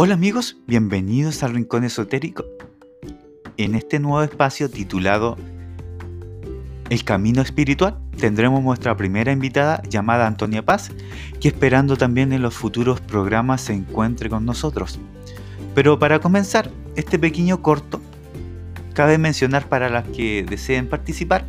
Hola 0.00 0.14
amigos, 0.14 0.56
bienvenidos 0.68 1.42
al 1.42 1.54
Rincón 1.54 1.82
Esotérico. 1.82 2.44
En 3.56 3.74
este 3.74 3.98
nuevo 3.98 4.22
espacio 4.22 4.70
titulado 4.70 5.36
El 6.88 7.02
Camino 7.02 7.42
Espiritual 7.42 7.98
tendremos 8.16 8.62
nuestra 8.62 8.96
primera 8.96 9.32
invitada 9.32 9.82
llamada 9.90 10.28
Antonia 10.28 10.64
Paz, 10.64 10.92
que 11.40 11.48
esperando 11.48 11.96
también 11.96 12.32
en 12.32 12.42
los 12.42 12.54
futuros 12.54 13.00
programas 13.00 13.62
se 13.62 13.72
encuentre 13.72 14.30
con 14.30 14.44
nosotros. 14.44 15.00
Pero 15.74 15.98
para 15.98 16.20
comenzar 16.20 16.70
este 16.94 17.18
pequeño 17.18 17.60
corto, 17.60 18.00
cabe 18.94 19.18
mencionar 19.18 19.68
para 19.68 19.88
las 19.88 20.06
que 20.06 20.46
deseen 20.48 20.88
participar, 20.88 21.44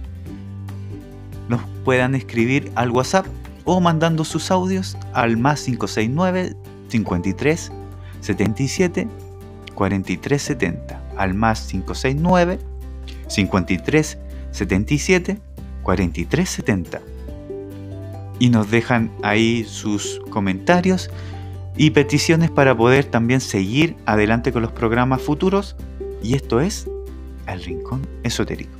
nos 1.50 1.62
puedan 1.86 2.16
escribir 2.16 2.72
al 2.74 2.90
WhatsApp 2.90 3.28
o 3.66 3.80
mandando 3.80 4.26
sus 4.26 4.50
audios 4.50 4.98
al 5.14 5.38
más 5.38 5.62
569 5.62 6.56
53 6.88 7.74
77 8.22 9.08
43 9.76 10.42
70 10.42 11.02
al 11.18 11.34
más 11.34 11.68
569 11.68 12.60
53 13.28 14.18
77 14.52 15.38
43 15.84 16.50
70 16.50 17.02
y 18.40 18.50
nos 18.50 18.72
dejan 18.72 19.12
ahí 19.22 19.66
sus 19.66 20.22
comentarios 20.30 21.12
y 21.76 21.92
peticiones 21.92 22.50
para 22.50 22.76
poder 22.76 23.06
también 23.06 23.42
seguir 23.42 23.96
adelante 24.06 24.52
con 24.52 24.62
los 24.62 24.72
programas 24.72 25.22
futuros. 25.22 25.76
Y 26.24 26.36
esto 26.36 26.62
es 26.62 26.90
El 27.48 27.64
Rincón 27.64 28.08
Esotérico. 28.24 28.79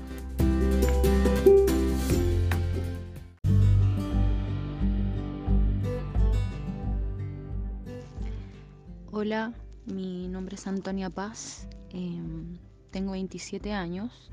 Hola, 9.30 9.54
mi 9.86 10.28
nombre 10.28 10.56
es 10.56 10.66
Antonia 10.66 11.12
Paz, 11.12 11.68
em, 11.92 12.58
tengo 12.90 13.12
27 13.12 13.74
años 13.74 14.32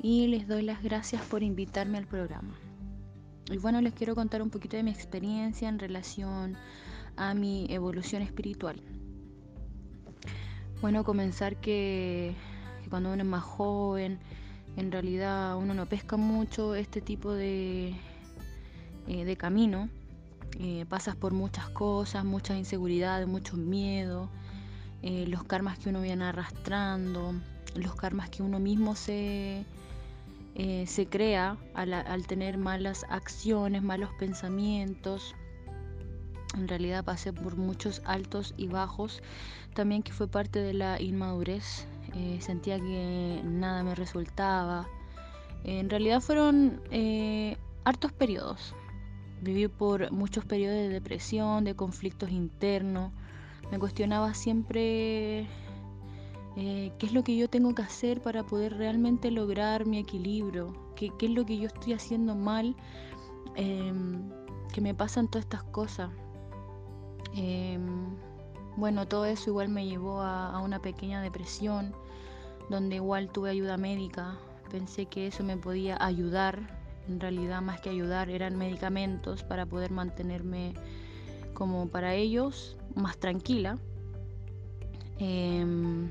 y 0.00 0.28
les 0.28 0.48
doy 0.48 0.62
las 0.62 0.82
gracias 0.82 1.20
por 1.20 1.42
invitarme 1.42 1.98
al 1.98 2.06
programa. 2.06 2.58
Y 3.50 3.58
bueno, 3.58 3.82
les 3.82 3.92
quiero 3.92 4.14
contar 4.14 4.40
un 4.40 4.48
poquito 4.48 4.78
de 4.78 4.82
mi 4.82 4.92
experiencia 4.92 5.68
en 5.68 5.78
relación 5.78 6.56
a 7.18 7.34
mi 7.34 7.66
evolución 7.68 8.22
espiritual. 8.22 8.80
Bueno, 10.80 11.04
comenzar 11.04 11.56
que, 11.56 12.34
cuando 12.88 13.12
uno 13.12 13.22
es 13.22 13.28
más 13.28 13.42
joven, 13.42 14.20
en 14.78 14.90
realidad 14.90 15.58
uno 15.58 15.74
no 15.74 15.84
pesca 15.84 16.16
mucho 16.16 16.74
este 16.74 17.02
tipo 17.02 17.34
de, 17.34 17.94
eh, 19.06 19.24
de 19.26 19.36
camino 19.36 19.90
eh, 20.58 20.84
pasas 20.88 21.16
por 21.16 21.32
muchas 21.32 21.68
cosas, 21.70 22.24
muchas 22.24 22.56
inseguridades, 22.58 23.26
muchos 23.26 23.58
miedos, 23.58 24.28
eh, 25.02 25.24
los 25.28 25.44
karmas 25.44 25.78
que 25.78 25.88
uno 25.88 26.00
viene 26.02 26.24
arrastrando, 26.24 27.34
los 27.74 27.94
karmas 27.94 28.28
que 28.30 28.42
uno 28.42 28.58
mismo 28.58 28.94
se, 28.94 29.64
eh, 30.54 30.84
se 30.86 31.06
crea 31.06 31.56
al, 31.74 31.94
al, 31.94 32.26
tener 32.26 32.58
malas 32.58 33.06
acciones, 33.08 33.82
malos 33.82 34.10
pensamientos. 34.18 35.34
En 36.54 36.66
realidad 36.66 37.04
pasé 37.04 37.32
por 37.32 37.56
muchos 37.56 38.02
altos 38.04 38.54
y 38.56 38.66
bajos, 38.66 39.22
también 39.74 40.02
que 40.02 40.12
fue 40.12 40.26
parte 40.26 40.58
de 40.58 40.74
la 40.74 41.00
inmadurez. 41.00 41.86
sentía 42.40 42.78
que 42.80 43.40
nada 43.44 43.84
me 43.84 43.94
resultaba. 43.94 44.88
En 45.62 45.88
realidad 45.88 46.20
fueron 46.20 46.82
hartos 47.84 48.12
periodos, 48.12 48.74
Viví 49.42 49.68
por 49.68 50.12
muchos 50.12 50.44
periodos 50.44 50.76
de 50.76 50.88
depresión, 50.90 51.64
de 51.64 51.74
conflictos 51.74 52.30
internos. 52.30 53.12
Me 53.70 53.78
cuestionaba 53.78 54.34
siempre 54.34 55.46
eh, 56.56 56.92
qué 56.98 57.06
es 57.06 57.12
lo 57.12 57.24
que 57.24 57.36
yo 57.36 57.48
tengo 57.48 57.74
que 57.74 57.82
hacer 57.82 58.20
para 58.20 58.44
poder 58.44 58.76
realmente 58.76 59.30
lograr 59.30 59.86
mi 59.86 59.98
equilibrio, 59.98 60.74
qué, 60.94 61.10
es 61.20 61.30
lo 61.30 61.46
que 61.46 61.56
yo 61.56 61.68
estoy 61.68 61.94
haciendo 61.94 62.34
mal, 62.34 62.76
em, 63.56 64.28
que 64.72 64.80
me 64.80 64.94
pasan 64.94 65.28
todas 65.28 65.44
estas 65.44 65.62
cosas. 65.64 66.10
Em, 67.34 68.16
bueno, 68.76 69.06
todo 69.06 69.24
eso 69.24 69.50
igual 69.50 69.68
me 69.68 69.86
llevó 69.86 70.20
a 70.20 70.60
una 70.60 70.80
pequeña 70.82 71.22
depresión, 71.22 71.94
donde 72.68 72.96
igual 72.96 73.30
tuve 73.30 73.50
ayuda 73.50 73.76
médica. 73.76 74.38
Pensé 74.70 75.06
que 75.06 75.26
eso 75.26 75.42
me 75.44 75.56
podía 75.56 75.96
ayudar 76.00 76.79
en 77.08 77.20
realidad 77.20 77.62
más 77.62 77.80
que 77.80 77.90
ayudar 77.90 78.30
eran 78.30 78.56
medicamentos 78.56 79.42
para 79.42 79.66
poder 79.66 79.90
mantenerme 79.90 80.74
como 81.54 81.88
para 81.88 82.14
ellos 82.14 82.76
más 82.94 83.18
tranquila. 83.18 83.78
Em, 85.18 86.10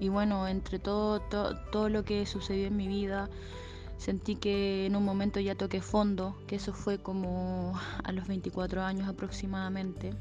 y 0.00 0.08
bueno, 0.08 0.46
entre 0.46 0.78
todo, 0.78 1.20
todo 1.20 1.88
lo 1.88 2.04
que 2.04 2.26
sucedió 2.26 2.66
en 2.66 2.76
mi 2.76 2.86
vida, 2.86 3.28
sentí 3.96 4.36
que 4.36 4.86
en 4.86 4.96
un 4.96 5.04
momento 5.04 5.40
ya 5.40 5.54
toqué 5.54 5.80
fondo, 5.80 6.36
que 6.46 6.56
eso 6.56 6.72
fue 6.72 6.98
como 6.98 7.74
a 8.04 8.12
los 8.12 8.26
24 8.28 8.82
años 8.82 9.08
aproximadamente. 9.08 10.12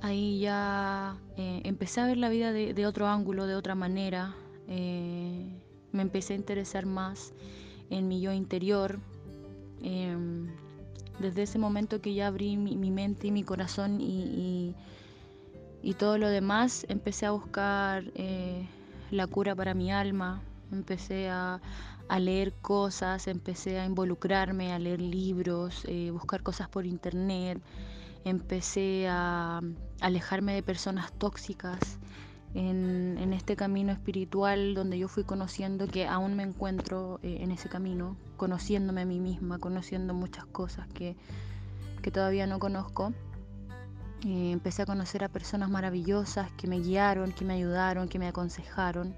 Ahí 0.00 0.38
ya 0.38 1.16
eh, 1.36 1.60
empecé 1.64 2.00
a 2.00 2.06
ver 2.06 2.18
la 2.18 2.28
vida 2.28 2.52
de, 2.52 2.86
otro 2.86 3.08
ángulo, 3.08 3.46
de 3.46 3.56
otra 3.56 3.74
manera. 3.74 4.34
Eh, 4.68 5.60
me 5.90 6.02
empecé 6.02 6.34
a 6.34 6.36
interesar 6.36 6.86
más 6.86 7.32
en 7.90 8.08
mi 8.08 8.20
yo 8.20 8.32
interior. 8.32 8.98
Em, 9.82 10.48
desde 11.18 11.42
ese 11.42 11.58
momento 11.58 12.00
que 12.00 12.14
ya 12.14 12.28
abrí 12.28 12.56
mi, 12.56 12.90
mente 12.90 13.26
y 13.26 13.30
mi 13.30 13.42
corazón 13.42 14.00
y, 14.00 14.74
y, 15.82 15.94
todo 15.94 16.16
lo 16.18 16.28
demás, 16.28 16.86
empecé 16.88 17.26
a 17.26 17.32
buscar 17.32 18.04
eh, 18.14 18.68
la 19.10 19.26
cura 19.26 19.54
para 19.54 19.74
mi 19.74 19.90
alma, 19.90 20.42
empecé 20.70 21.28
a, 21.28 21.60
a, 22.08 22.18
leer 22.20 22.52
cosas, 22.62 23.26
empecé 23.26 23.80
a 23.80 23.84
involucrarme, 23.84 24.72
a 24.72 24.78
leer 24.78 25.00
libros, 25.00 25.84
eh, 25.88 26.10
buscar 26.12 26.42
cosas 26.42 26.68
por 26.68 26.86
internet, 26.86 27.60
empecé 28.24 29.08
a 29.08 29.60
alejarme 30.00 30.54
de 30.54 30.62
personas 30.62 31.12
tóxicas 31.12 31.98
en, 32.54 33.32
este 33.32 33.56
camino 33.56 33.92
espiritual 33.92 34.74
donde 34.74 34.98
yo 34.98 35.08
fui 35.08 35.24
conociendo 35.24 35.86
que 35.86 36.06
aún 36.06 36.34
me 36.34 36.42
encuentro 36.42 37.20
eh, 37.22 37.38
en 37.40 37.50
ese 37.50 37.68
camino, 37.68 38.16
conociéndome 38.36 39.02
a 39.02 39.04
mí 39.04 39.20
misma, 39.20 39.58
conociendo 39.58 40.14
muchas 40.14 40.46
cosas 40.46 40.88
que, 40.88 41.16
todavía 42.12 42.46
no 42.46 42.58
conozco. 42.58 43.12
Eh, 44.26 44.50
empecé 44.50 44.80
a 44.80 44.86
conocer 44.86 45.22
a 45.24 45.28
personas 45.28 45.68
maravillosas 45.68 46.50
que 46.52 46.66
me 46.66 46.80
guiaron, 46.80 47.32
que 47.32 47.44
me 47.44 47.52
ayudaron, 47.52 48.08
que 48.08 48.18
me 48.18 48.26
aconsejaron. 48.26 49.14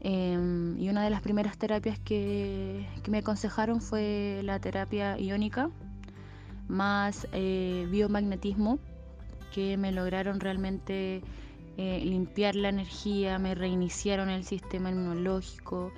Em, 0.00 0.80
y 0.80 0.88
una 0.88 1.04
de 1.04 1.10
las 1.10 1.20
primeras 1.20 1.58
terapias 1.58 1.98
que, 1.98 2.88
que, 3.02 3.10
me 3.10 3.18
aconsejaron 3.18 3.82
fue 3.82 4.40
la 4.44 4.58
terapia 4.60 5.18
iónica, 5.18 5.68
más 6.68 7.28
eh, 7.32 7.86
biomagnetismo, 7.90 8.78
que 9.52 9.76
me 9.76 9.92
lograron 9.92 10.40
realmente 10.40 11.22
eh, 11.78 12.00
limpiar 12.04 12.56
la 12.56 12.70
energía, 12.70 13.38
me 13.38 13.54
reiniciaron 13.54 14.30
el 14.30 14.42
sistema 14.42 14.90
inmunológico. 14.90 15.92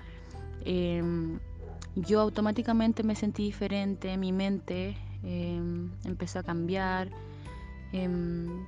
Em, 0.66 1.38
yo 1.96 2.20
automáticamente 2.20 3.02
me 3.02 3.14
sentí 3.14 3.44
diferente, 3.44 4.18
mi 4.18 4.30
mente 4.30 4.94
em, 5.22 5.90
empezó 6.04 6.40
a 6.40 6.42
cambiar. 6.42 7.08
Em, 7.94 8.66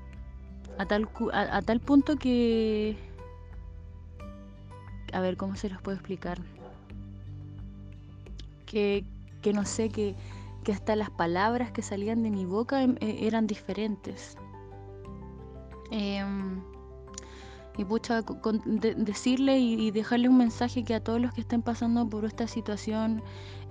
a, 0.79 0.87
tal, 0.87 1.07
a, 1.35 1.61
tal 1.61 1.81
punto 1.81 2.17
que... 2.17 2.97
A 5.13 5.21
ver, 5.21 5.37
¿cómo 5.37 5.55
se 5.57 5.69
los 5.69 5.83
puedo 5.83 5.99
explicar? 5.99 6.39
Que, 8.65 9.05
que 9.43 9.53
no 9.53 9.67
sé, 9.67 9.91
que, 9.91 10.15
que 10.65 10.73
hasta 10.73 10.97
las 10.97 11.11
palabras 11.11 11.73
que 11.73 11.83
salían 11.83 12.23
de 12.23 12.31
mi 12.31 12.47
boca 12.47 12.83
e, 12.83 13.27
eran 13.27 13.47
diferentes. 13.47 14.39
Y 17.79 17.85
pucha, 17.85 18.23
decirle 18.97 19.59
y, 19.59 19.91
dejarle 19.91 20.29
un 20.29 20.39
mensaje 20.39 20.85
que 20.85 20.95
a 20.95 21.01
todos 21.03 21.21
los 21.21 21.33
que 21.33 21.41
estén 21.41 21.63
pasando 21.63 22.09
por 22.09 22.25
esta 22.25 22.47
situación, 22.47 23.23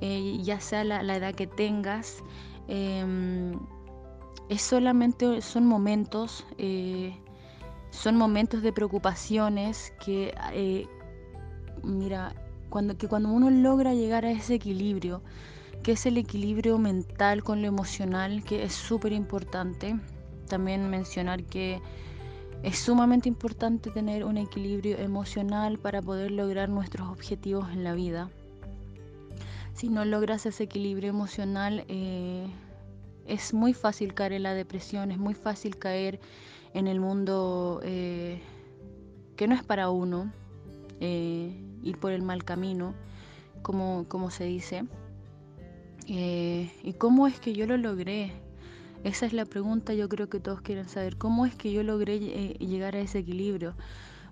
eh, 0.02 0.40
ya 0.42 0.60
sea 0.60 0.84
la, 0.84 1.16
edad 1.16 1.36
que 1.36 1.48
tengas, 1.48 2.24
em, 2.68 3.60
es 4.50 4.62
solamente, 4.62 5.42
son 5.42 5.68
momentos, 5.68 6.46
eh, 6.58 7.16
son 7.92 8.18
momentos 8.18 8.64
de 8.64 8.74
preocupaciones 8.74 9.94
que, 10.04 10.34
eh, 10.54 10.88
mira, 11.84 12.34
cuando, 12.70 12.98
que 12.98 13.08
cuando 13.08 13.30
uno 13.30 13.50
logra 13.50 13.94
llegar 13.94 14.26
a 14.26 14.32
ese 14.32 14.56
equilibrio, 14.56 15.22
que 15.84 15.94
es 15.94 16.06
el 16.06 16.18
equilibrio 16.18 16.78
mental 16.78 17.44
con 17.44 17.62
lo 17.62 17.68
emocional, 17.68 18.44
que 18.44 18.64
es 18.64 18.74
súper 18.74 19.14
importante, 19.14 20.00
también 20.48 20.90
mencionar 20.90 21.44
que 21.44 21.82
es 22.64 22.78
sumamente 22.78 23.28
importante 23.28 23.90
tener 23.90 24.24
un 24.24 24.38
equilibrio 24.38 24.98
emocional 24.98 25.80
para 25.80 26.02
poder 26.02 26.32
lograr 26.32 26.70
nuestros 26.70 27.08
objetivos 27.10 27.70
en 27.72 27.84
la 27.84 27.94
vida. 27.94 28.30
Si 29.74 29.90
no 29.90 30.06
logras 30.06 30.46
ese 30.46 30.64
equilibrio 30.64 31.10
emocional, 31.10 31.86
eh, 31.88 32.48
es 33.26 33.54
muy 33.54 33.74
fácil 33.74 34.14
caer 34.14 34.34
en 34.34 34.44
la 34.44 34.54
depresión, 34.54 35.12
es 35.12 35.18
muy 35.18 35.34
fácil 35.34 35.78
caer 35.78 36.20
en 36.74 36.88
el 36.88 37.00
mundo 37.00 37.82
eh, 37.84 38.42
que 39.36 39.48
no 39.48 39.56
es 39.56 39.64
para 39.64 39.90
uno, 39.90 40.32
eh, 41.00 41.52
ir 41.82 41.98
por 41.98 42.12
el 42.12 42.22
mal 42.22 42.44
camino, 42.44 42.94
como, 43.62 44.06
como 44.08 44.30
se 44.30 44.44
dice. 44.44 44.86
Eh, 46.08 46.72
¿Y 46.84 46.94
cómo 46.94 47.28
es 47.28 47.40
que 47.40 47.54
yo 47.54 47.66
lo 47.66 47.78
logré? 47.78 48.34
Esa 49.04 49.26
es 49.26 49.34
la 49.34 49.46
pregunta 49.46 49.94
yo 49.94 50.08
creo 50.10 50.30
que 50.30 50.40
todos 50.40 50.62
quieren 50.62 50.88
saber. 50.88 51.18
¿Cómo 51.18 51.46
es 51.46 51.56
que 51.56 51.72
yo 51.72 51.82
logré 51.82 52.20
llegar 52.20 52.96
a 52.96 53.00
ese 53.00 53.20
equilibrio? 53.20 53.74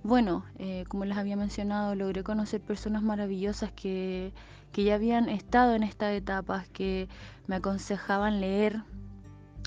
Bueno, 0.03 0.45
como 0.87 1.05
les 1.05 1.17
había 1.17 1.35
mencionado, 1.35 1.95
logré 1.95 2.23
conocer 2.23 2.61
personas 2.61 3.01
maravillosas 3.01 3.71
que, 3.71 4.31
que 4.71 4.83
ya 4.83 4.95
habían 4.95 5.27
estado 5.27 5.75
en 5.75 5.83
estas 5.83 6.13
etapas, 6.13 6.69
que 6.69 7.09
me 7.47 7.55
aconsejaban 7.55 8.39
leer. 8.39 8.83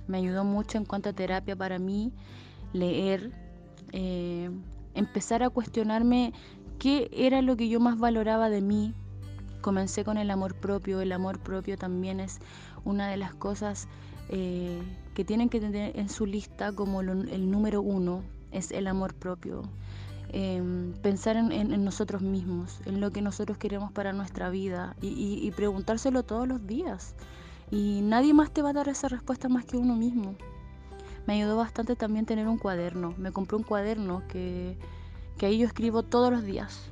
Me 0.07 0.19
ayudó 0.19 0.45
mucho 0.45 0.79
en 0.79 0.85
cuanto 0.85 1.11
a 1.11 1.13
terapia 1.13 1.57
para 1.57 1.79
mí, 1.79 2.13
leer, 2.73 3.33
eh, 3.93 4.51
empezar 4.95 5.43
a 5.43 5.51
cuestionarme 5.51 6.33
qué 6.79 7.11
era 7.13 7.43
lo 7.43 7.57
que 7.57 7.69
yo 7.69 7.81
más 7.81 7.99
valoraba 7.99 8.51
de 8.51 8.61
mí. 8.61 8.95
Comencé 9.61 10.05
con 10.05 10.17
el 10.17 10.31
amor 10.31 10.55
propio. 10.55 11.01
El 11.01 11.13
amor 11.13 11.39
propio 11.39 11.77
también 11.77 12.21
es 12.21 12.41
una 12.85 13.09
de 13.09 13.17
las 13.17 13.35
cosas 13.35 13.89
eh, 14.35 14.83
que 15.15 15.27
tienen 15.27 15.51
que 15.51 15.61
tener 15.61 15.95
en 15.99 16.09
su 16.09 16.25
lista 16.25 16.73
como 16.73 17.03
el 17.03 17.51
número 17.51 17.83
uno, 17.83 18.23
es 18.51 18.73
el 18.73 18.87
amor 18.87 19.13
propio. 19.13 19.63
Em, 20.31 20.95
pensar 21.03 21.37
en, 21.37 21.85
nosotros 21.85 22.23
mismos, 22.23 22.81
en 22.87 23.03
lo 23.03 23.11
que 23.11 23.21
nosotros 23.21 23.59
queremos 23.59 23.93
para 23.93 24.15
nuestra 24.15 24.49
vida 24.49 24.97
y, 25.03 25.51
preguntárselo 25.51 26.23
todos 26.23 26.49
los 26.49 26.67
días. 26.67 27.15
Y 27.71 28.01
nadie 28.03 28.33
más 28.33 28.51
te 28.51 28.63
va 28.63 28.71
a 28.71 28.73
dar 28.73 28.89
esa 28.89 29.09
respuesta 29.09 29.51
más 29.51 29.67
que 29.67 29.77
uno 29.77 29.97
mismo. 29.97 30.35
Me 31.27 31.35
ayudó 31.35 31.59
bastante 31.59 31.95
también 31.95 32.25
tener 32.25 32.49
un 32.49 32.57
cuaderno. 32.57 33.15
Me 33.19 33.33
compré 33.33 33.59
un 33.59 33.65
cuaderno 33.65 34.23
que, 34.29 34.79
que 35.37 35.45
ahí 35.45 35.59
yo 35.59 35.67
escribo 35.67 36.03
todos 36.03 36.33
los 36.33 36.43
días. 36.43 36.91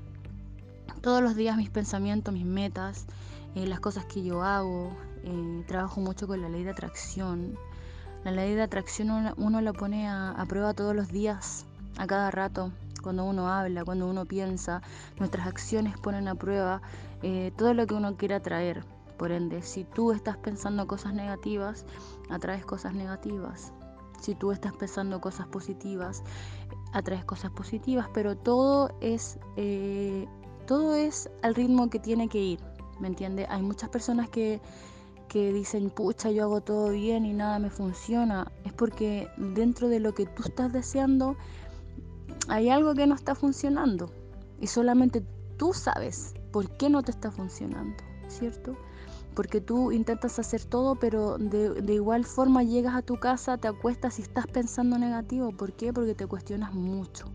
Todos 1.01 1.23
los 1.23 1.35
días 1.35 1.57
mis 1.57 1.71
pensamientos, 1.71 2.35
mis 2.35 2.45
metas, 2.45 3.07
eh, 3.55 3.67
las 3.67 3.81
cosas 3.81 4.05
que 4.05 4.23
yo 4.23 4.43
hago. 4.43 4.93
Eh, 5.25 5.65
trabajo 5.67 6.01
mucho 6.01 6.27
con 6.27 6.41
la 6.41 6.49
ley 6.49 6.65
de 6.65 6.71
atracción. 6.71 7.57
La 8.25 8.31
ley 8.31 8.55
de 8.55 8.63
atracción 8.63 9.35
uno, 9.37 9.61
la 9.61 9.73
pone 9.73 10.09
a 10.09 10.45
prueba 10.49 10.75
todos 10.75 10.95
los 10.95 11.09
días, 11.09 11.65
a 11.97 12.07
cada 12.07 12.31
rato 12.31 12.71
cuando 13.01 13.25
uno 13.25 13.49
habla, 13.49 13.85
cuando 13.85 14.09
uno 14.09 14.27
piensa, 14.27 14.83
nuestras 15.19 15.47
acciones 15.47 15.99
ponen 15.99 16.29
a 16.29 16.35
prueba 16.35 16.83
eh, 17.23 17.53
todo 17.57 17.75
lo 17.75 17.87
que 17.87 17.95
uno 17.95 18.17
quiere 18.17 18.35
atraer. 18.35 18.85
Por 19.19 19.33
ende, 19.33 19.63
si 19.63 19.85
tú 19.85 20.13
estás 20.13 20.37
pensando 20.39 20.87
cosas 20.87 21.13
negativas, 21.13 21.85
atraes 22.31 22.65
cosas 22.65 22.95
negativas. 22.95 23.73
Si 24.21 24.35
tú 24.35 24.53
estás 24.53 24.73
pensando 24.75 25.21
cosas 25.21 25.47
positivas, 25.47 26.23
atraes 26.93 27.25
cosas 27.25 27.51
positivas, 27.51 28.09
pero 28.15 28.37
todo 28.37 28.95
es, 29.01 29.39
eh, 29.57 30.27
todo 30.67 30.95
es 30.95 31.31
al 31.43 31.55
ritmo 31.55 31.91
que 31.91 31.99
tiene 31.99 32.29
que 32.29 32.39
ir. 32.39 32.61
¿Me 32.99 33.09
entiende? 33.09 33.47
Hay 33.49 33.63
muchas 33.63 33.89
personas 33.89 34.29
que, 34.29 34.61
que 35.31 35.53
dicen, 35.53 35.91
pucha, 35.91 36.31
yo 36.33 36.43
hago 36.43 36.61
todo 36.61 36.91
bien 36.91 37.25
y 37.25 37.33
nada 37.33 37.61
me 37.61 37.71
funciona. 37.71 38.51
Es 38.65 38.73
porque 38.73 39.29
dentro 39.37 39.89
de 39.89 40.01
lo 40.01 40.13
que 40.13 40.27
tú 40.27 40.43
estás 40.45 40.73
deseando, 40.73 41.37
hay 42.49 42.69
algo 42.69 42.95
que 42.95 43.07
no 43.07 43.15
está 43.15 43.37
funcionando 43.37 44.11
y 44.61 44.67
solamente 44.67 45.23
tú 45.57 45.73
sabes 45.73 46.35
por 46.51 46.69
qué 46.77 46.91
no 46.91 47.03
te 47.05 47.13
está 47.13 47.31
funcionando, 47.31 48.03
¿cierto? 48.27 48.77
Porque 49.37 49.61
tú 49.61 49.93
intentas 49.93 50.41
hacer 50.41 50.65
todo, 50.65 50.97
pero 50.97 51.39
de, 51.39 51.95
igual 51.95 52.25
forma 52.25 52.65
llegas 52.65 52.97
a 52.97 53.03
tu 53.03 53.21
casa, 53.21 53.57
te 53.57 53.69
acuestas 53.69 54.19
y 54.19 54.23
estás 54.23 54.49
pensando 54.49 54.99
negativo. 54.99 55.53
¿Por 55.53 55.73
qué? 55.75 55.93
Porque 55.93 56.17
te 56.17 56.27
cuestionas 56.27 56.75
mucho. 56.75 57.27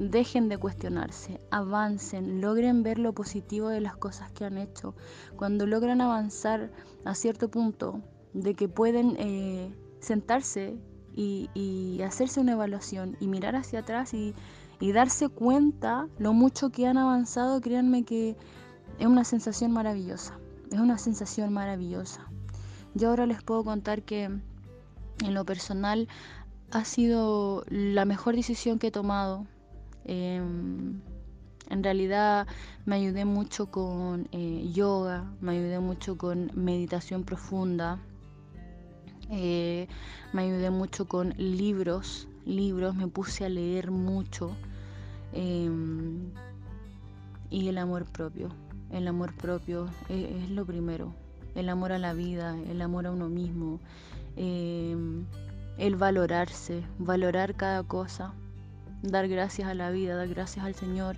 Dejen 0.00 0.48
de 0.48 0.56
cuestionarse, 0.56 1.42
avancen, 1.50 2.40
logren 2.40 2.82
ver 2.82 2.98
lo 2.98 3.12
positivo 3.12 3.68
de 3.68 3.82
las 3.82 3.98
cosas 3.98 4.32
que 4.32 4.46
han 4.46 4.56
hecho. 4.56 4.94
Cuando 5.36 5.66
logran 5.66 6.00
avanzar 6.00 6.70
a 7.04 7.14
cierto 7.14 7.50
punto 7.50 8.00
de 8.32 8.54
que 8.54 8.66
pueden 8.66 9.16
eh, 9.18 9.74
sentarse 9.98 10.78
y, 11.14 12.00
hacerse 12.02 12.40
una 12.40 12.52
evaluación 12.52 13.18
y 13.20 13.28
mirar 13.28 13.56
hacia 13.56 13.80
atrás 13.80 14.14
y, 14.14 14.34
darse 14.80 15.28
cuenta 15.28 16.08
lo 16.18 16.32
mucho 16.32 16.70
que 16.70 16.86
han 16.86 16.96
avanzado, 16.96 17.60
créanme 17.60 18.04
que 18.04 18.38
es 18.98 19.06
una 19.06 19.24
sensación 19.24 19.70
maravillosa, 19.70 20.38
es 20.72 20.80
una 20.80 20.96
sensación 20.96 21.52
maravillosa. 21.52 22.26
Yo 22.94 23.10
ahora 23.10 23.26
les 23.26 23.42
puedo 23.42 23.64
contar 23.64 24.00
que 24.00 24.22
en 24.22 25.34
lo 25.34 25.44
personal 25.44 26.08
ha 26.70 26.86
sido 26.86 27.66
la 27.68 28.06
mejor 28.06 28.34
decisión 28.34 28.78
que 28.78 28.86
he 28.86 28.90
tomado. 28.90 29.46
Em, 30.04 31.00
en 31.70 31.84
realidad 31.84 32.46
me 32.84 32.96
ayudé 32.96 33.24
mucho 33.24 33.70
con 33.70 34.28
eh, 34.32 34.70
yoga, 34.72 35.30
me 35.40 35.52
ayudé 35.52 35.78
mucho 35.78 36.18
con 36.18 36.50
meditación 36.54 37.22
profunda, 37.24 38.00
eh, 39.30 39.86
me 40.32 40.42
ayudé 40.42 40.70
mucho 40.70 41.06
con 41.06 41.32
libros, 41.38 42.26
libros, 42.44 42.96
me 42.96 43.06
puse 43.06 43.44
a 43.44 43.48
leer 43.48 43.92
mucho. 43.92 44.50
Em, 45.32 46.32
y 47.50 47.68
el 47.68 47.78
amor 47.78 48.04
propio, 48.06 48.48
el 48.90 49.06
amor 49.06 49.34
propio 49.34 49.88
es, 50.08 50.50
lo 50.50 50.66
primero. 50.66 51.14
El 51.54 51.68
amor 51.68 51.92
a 51.92 51.98
la 51.98 52.12
vida, 52.14 52.56
el 52.68 52.80
amor 52.80 53.06
a 53.06 53.12
uno 53.12 53.28
mismo, 53.28 53.80
em, 54.36 55.24
el 55.78 55.96
valorarse, 55.96 56.82
valorar 56.98 57.54
cada 57.54 57.82
cosa, 57.82 58.34
dar 59.02 59.28
gracias 59.28 59.68
a 59.68 59.74
la 59.74 59.90
vida, 59.90 60.16
dar 60.16 60.28
gracias 60.28 60.64
al 60.64 60.74
Señor 60.74 61.16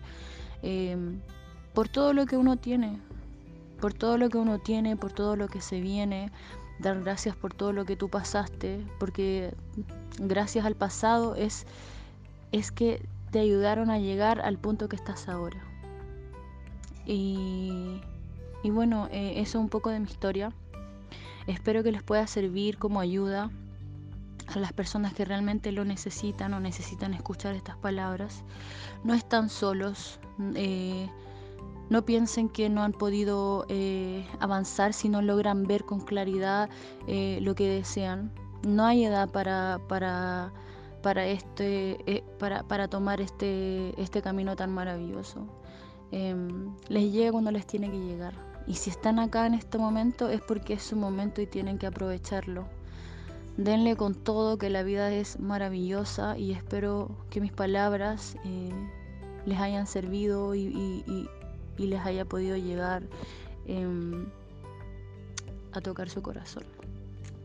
em, 0.63 1.21
por 1.75 1.89
todo 1.89 2.13
lo 2.13 2.27
que 2.27 2.37
uno 2.37 2.57
tiene, 2.57 2.99
por 3.81 3.95
todo 3.95 4.19
lo 4.19 4.29
que 4.29 4.39
uno 4.39 4.59
tiene, 4.59 4.97
por 4.97 5.13
todo 5.13 5.37
lo 5.37 5.49
que 5.49 5.61
se 5.61 5.81
viene, 5.81 6.31
dar 6.79 7.01
gracias 7.03 7.37
por 7.37 7.55
todo 7.55 7.73
lo 7.73 7.85
que 7.85 7.97
tú 7.97 8.09
pasaste, 8.09 8.85
porque 8.99 9.55
gracias 10.19 10.65
al 10.65 10.75
pasado 10.75 11.35
es, 11.35 11.67
es 12.53 12.71
que 12.71 13.03
te 13.31 13.41
ayudaron 13.41 13.91
a 13.91 13.99
llegar 13.99 14.41
al 14.41 14.59
punto 14.59 14.89
que 14.89 14.97
estás 14.97 15.29
ahora. 15.29 15.59
Y, 17.07 18.01
y 18.63 18.71
bueno, 18.71 19.09
eh, 19.11 19.35
eso 19.37 19.59
es 19.59 19.63
un 19.63 19.69
poco 19.69 19.91
de 19.91 19.99
mi 19.99 20.07
historia. 20.07 20.53
Espero 21.47 21.83
que 21.83 21.91
les 21.91 22.03
pueda 22.03 22.27
servir 22.27 22.79
como 22.79 23.01
ayuda 23.01 23.51
a 24.57 24.61
las 24.61 24.73
personas 24.73 25.15
que 25.15 25.25
realmente 25.25 25.73
lo 25.73 25.85
necesitan 25.85 26.55
o 26.55 26.61
necesitan 26.61 27.15
escuchar 27.15 27.55
estas 27.55 27.77
palabras. 27.77 28.45
No 29.05 29.15
están 29.15 29.49
solos. 29.49 30.21
Eh, 30.55 31.09
no 31.93 32.07
piensen 32.07 32.49
que 32.49 32.71
no 32.71 32.83
han 32.83 32.93
podido 32.93 33.67
eh, 33.69 34.27
avanzar 34.41 34.95
si 34.95 35.11
no 35.11 35.21
logran 35.21 35.65
ver 35.65 35.85
con 35.85 36.01
claridad 36.01 36.71
eh, 37.07 37.39
lo 37.43 37.55
que 37.55 37.69
desean. 37.69 38.33
No 38.67 38.87
hay 38.87 39.05
edad 39.05 39.29
para, 39.29 39.79
para, 39.89 40.53
para, 41.03 41.27
este, 41.27 41.99
eh, 42.11 42.25
para, 42.39 42.63
para 42.63 42.89
tomar 42.89 43.21
este, 43.21 44.01
este 44.01 44.23
camino 44.23 44.57
tan 44.57 44.73
maravilloso. 44.73 45.47
Em, 46.13 46.75
les 46.89 47.13
llega 47.13 47.33
cuando 47.33 47.51
les 47.51 47.67
tiene 47.67 47.91
que 47.91 47.99
llegar. 47.99 48.33
Y 48.67 48.75
si 48.75 48.89
están 48.89 49.19
acá 49.19 49.47
en 49.47 49.53
este 49.53 49.77
momento 49.77 50.31
es 50.31 50.41
porque 50.41 50.75
es 50.75 50.83
su 50.83 50.97
momento 50.97 51.43
y 51.43 51.47
tienen 51.47 51.77
que 51.77 51.87
aprovecharlo. 51.87 52.65
Denle 53.57 53.97
con 53.97 54.15
todo 54.15 54.57
que 54.59 54.71
la 54.71 54.83
vida 54.83 55.13
es 55.13 55.39
maravillosa 55.39 56.39
y 56.39 56.53
espero 56.53 57.11
que 57.31 57.41
mis 57.41 57.53
palabras 57.53 58.37
les 59.45 59.59
hayan 59.59 59.87
servido 59.87 60.55
y, 60.55 61.29
y 61.79 61.87
les 61.87 62.01
haya 62.01 62.25
podido 62.25 62.57
llegar 62.57 63.03
em, 63.67 64.27
a 65.73 65.81
tocar 65.81 66.09
su 66.09 66.23
corazón. 66.23 66.65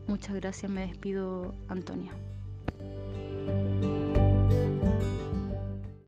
Muchas 0.06 0.34
gracias, 0.34 0.70
me 0.70 0.82
despido, 0.86 1.54
Antonia. 1.68 2.12